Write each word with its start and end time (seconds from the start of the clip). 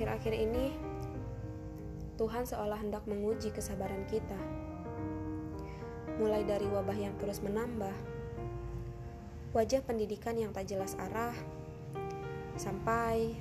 Akhir-akhir 0.00 0.32
ini, 0.32 0.72
Tuhan 2.16 2.48
seolah 2.48 2.80
hendak 2.80 3.04
menguji 3.04 3.52
kesabaran 3.52 4.08
kita. 4.08 4.40
Mulai 6.16 6.40
dari 6.48 6.64
wabah 6.64 6.96
yang 6.96 7.12
terus 7.20 7.44
menambah, 7.44 7.92
wajah 9.52 9.84
pendidikan 9.84 10.40
yang 10.40 10.56
tak 10.56 10.72
jelas 10.72 10.96
arah, 10.96 11.36
sampai 12.56 13.36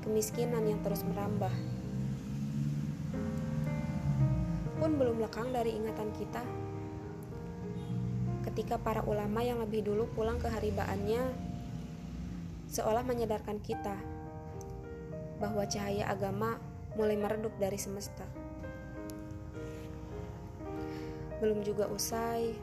kemiskinan 0.00 0.64
yang 0.64 0.80
terus 0.80 1.04
merambah. 1.04 1.52
Pun 4.80 4.96
belum 4.96 5.20
lekang 5.20 5.52
dari 5.52 5.76
ingatan 5.76 6.08
kita 6.16 6.40
ketika 8.48 8.80
para 8.80 9.04
ulama 9.04 9.44
yang 9.44 9.60
lebih 9.60 9.84
dulu 9.84 10.08
pulang 10.16 10.40
ke 10.40 10.48
haribaannya 10.48 11.20
seolah 12.72 13.04
menyadarkan 13.04 13.60
kita 13.60 14.16
bahwa 15.38 15.62
cahaya 15.66 16.10
agama 16.10 16.58
mulai 16.98 17.14
meredup 17.14 17.54
dari 17.62 17.78
semesta. 17.78 18.26
Belum 21.38 21.62
juga 21.62 21.86
usai, 21.86 22.58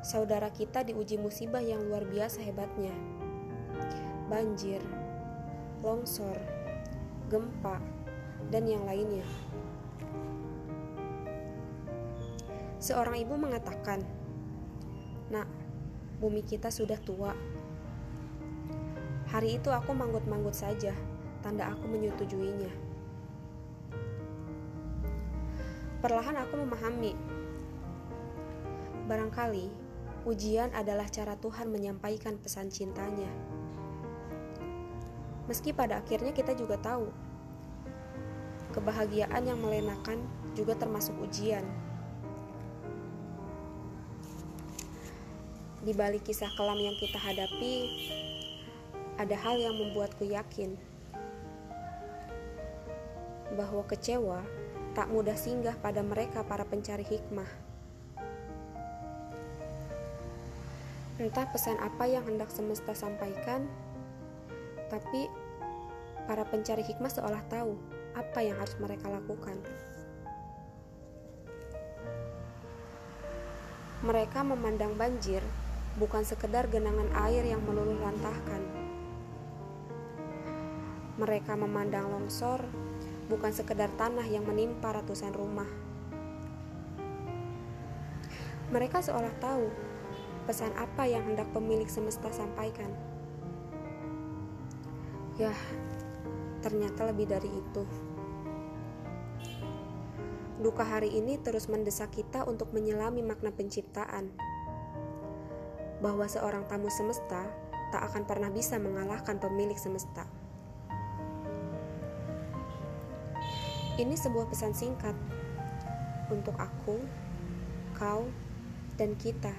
saudara 0.00 0.48
kita 0.48 0.80
diuji 0.80 1.20
musibah 1.20 1.60
yang 1.60 1.84
luar 1.84 2.08
biasa 2.08 2.40
hebatnya. 2.40 2.96
Banjir, 4.32 4.80
longsor, 5.84 6.40
gempa, 7.28 7.76
dan 8.48 8.64
yang 8.64 8.88
lainnya. 8.88 9.26
Seorang 12.80 13.20
ibu 13.20 13.36
mengatakan, 13.36 14.00
"Nak, 15.28 15.48
bumi 16.16 16.40
kita 16.40 16.72
sudah 16.72 16.96
tua." 16.96 17.36
Hari 19.30 19.62
itu 19.62 19.70
aku 19.70 19.94
manggut-manggut 19.94 20.58
saja, 20.58 20.90
tanda 21.38 21.70
aku 21.70 21.86
menyetujuinya. 21.86 22.66
Perlahan 26.02 26.34
aku 26.42 26.58
memahami, 26.58 27.14
barangkali 29.06 29.70
ujian 30.26 30.74
adalah 30.74 31.06
cara 31.06 31.38
Tuhan 31.38 31.70
menyampaikan 31.70 32.42
pesan 32.42 32.74
cintanya. 32.74 33.30
Meski 35.46 35.70
pada 35.70 36.02
akhirnya 36.02 36.34
kita 36.34 36.58
juga 36.58 36.74
tahu, 36.82 37.06
kebahagiaan 38.74 39.46
yang 39.46 39.62
melenakan 39.62 40.26
juga 40.58 40.74
termasuk 40.74 41.14
ujian. 41.22 41.62
Di 45.86 45.94
balik 45.94 46.26
kisah 46.26 46.50
kelam 46.58 46.82
yang 46.82 46.98
kita 46.98 47.16
hadapi, 47.16 47.74
ada 49.20 49.36
hal 49.36 49.60
yang 49.60 49.76
membuatku 49.76 50.24
yakin 50.24 50.80
bahwa 53.52 53.84
kecewa 53.84 54.40
tak 54.96 55.12
mudah 55.12 55.36
singgah 55.36 55.76
pada 55.76 56.00
mereka 56.00 56.40
para 56.40 56.64
pencari 56.64 57.04
hikmah. 57.04 57.46
Entah 61.20 61.44
pesan 61.52 61.76
apa 61.84 62.08
yang 62.08 62.24
hendak 62.24 62.48
semesta 62.48 62.96
sampaikan, 62.96 63.68
tapi 64.88 65.28
para 66.24 66.48
pencari 66.48 66.80
hikmah 66.80 67.12
seolah 67.12 67.44
tahu 67.52 67.76
apa 68.16 68.40
yang 68.40 68.56
harus 68.56 68.72
mereka 68.80 69.12
lakukan. 69.12 69.60
Mereka 74.00 74.40
memandang 74.48 74.96
banjir 74.96 75.44
bukan 76.00 76.24
sekedar 76.24 76.72
genangan 76.72 77.12
air 77.28 77.44
yang 77.44 77.60
meluluh 77.68 78.00
lantahkan. 78.00 78.79
Mereka 81.20 81.52
memandang 81.52 82.08
longsor 82.08 82.64
bukan 83.28 83.52
sekedar 83.52 83.92
tanah 84.00 84.24
yang 84.24 84.48
menimpa 84.48 84.88
ratusan 84.88 85.36
rumah. 85.36 85.68
Mereka 88.72 89.04
seolah 89.04 89.34
tahu 89.36 89.68
pesan 90.48 90.72
apa 90.80 91.04
yang 91.04 91.20
hendak 91.28 91.44
pemilik 91.52 91.84
semesta 91.92 92.32
sampaikan. 92.32 92.88
Yah, 95.36 95.60
ternyata 96.64 97.04
lebih 97.12 97.28
dari 97.28 97.52
itu. 97.52 97.84
Duka 100.64 100.88
hari 100.88 101.12
ini 101.12 101.36
terus 101.36 101.68
mendesak 101.68 102.16
kita 102.16 102.48
untuk 102.48 102.72
menyelami 102.72 103.20
makna 103.20 103.52
penciptaan 103.52 104.32
bahwa 106.00 106.24
seorang 106.24 106.64
tamu 106.64 106.88
semesta 106.88 107.44
tak 107.92 108.08
akan 108.08 108.24
pernah 108.24 108.48
bisa 108.48 108.80
mengalahkan 108.80 109.36
pemilik 109.36 109.76
semesta. 109.76 110.39
Ini 114.00 114.16
sebuah 114.16 114.48
pesan 114.48 114.72
singkat 114.72 115.12
untuk 116.32 116.56
aku, 116.56 117.04
kau, 117.92 118.24
dan 118.96 119.12
kita. 119.20 119.52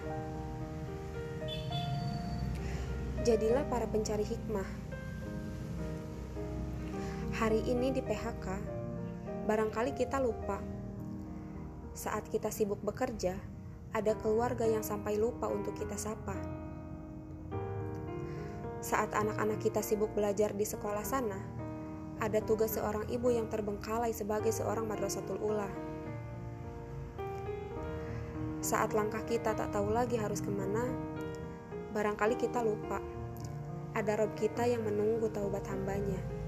Jadilah 3.22 3.62
para 3.70 3.86
pencari 3.86 4.26
hikmah. 4.26 4.66
Hari 7.38 7.70
ini 7.70 7.94
di 7.94 8.02
PHK, 8.02 8.46
barangkali 9.46 9.94
kita 9.94 10.18
lupa. 10.18 10.58
Saat 11.94 12.26
kita 12.34 12.50
sibuk 12.50 12.82
bekerja, 12.82 13.38
ada 13.94 14.18
keluarga 14.26 14.66
yang 14.66 14.82
sampai 14.82 15.22
lupa 15.22 15.54
untuk 15.54 15.78
kita 15.78 16.02
sapa. 16.02 16.34
Saat 18.82 19.14
anak-anak 19.14 19.62
kita 19.62 19.86
sibuk 19.86 20.10
belajar 20.18 20.58
di 20.58 20.66
sekolah 20.66 21.06
sana, 21.06 21.61
ada 22.22 22.38
tugas 22.46 22.78
seorang 22.78 23.10
ibu 23.10 23.34
yang 23.34 23.50
terbengkalai 23.50 24.14
sebagai 24.14 24.54
seorang 24.54 24.86
madrasatul 24.86 25.42
ula. 25.42 25.66
Saat 28.62 28.94
langkah 28.94 29.26
kita 29.26 29.58
tak 29.58 29.74
tahu 29.74 29.90
lagi 29.90 30.22
harus 30.22 30.38
ke 30.38 30.54
mana, 30.54 30.86
barangkali 31.98 32.38
kita 32.38 32.62
lupa. 32.62 33.02
Ada 33.98 34.22
Rob 34.22 34.38
kita 34.38 34.70
yang 34.70 34.86
menunggu 34.86 35.34
taubat 35.34 35.66
hambanya. 35.66 36.41